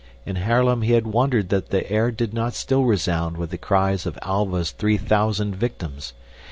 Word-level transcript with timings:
In 0.25 0.37
Haarlem 0.37 0.81
he 0.81 0.93
had 0.93 1.05
wondered 1.05 1.49
that 1.49 1.69
the 1.69 1.87
air 1.91 2.09
did 2.09 2.33
not 2.33 2.55
still 2.55 2.85
resound 2.85 3.37
with 3.37 3.51
the 3.51 3.57
cries 3.59 4.07
of 4.07 4.17
Alva's 4.23 4.71
three 4.71 4.97
thousand 4.97 5.55
victims. 5.55 6.13